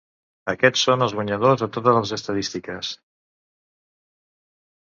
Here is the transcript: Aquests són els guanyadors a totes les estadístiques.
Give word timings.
Aquests 0.53 0.85
són 0.87 1.05
els 1.07 1.13
guanyadors 1.17 1.63
a 1.67 1.69
totes 1.75 1.97
les 1.99 2.13
estadístiques. 2.19 2.93